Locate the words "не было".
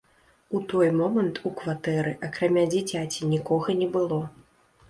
3.83-4.19